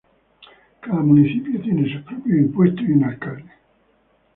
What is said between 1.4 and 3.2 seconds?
tiene sus propios impuestos y un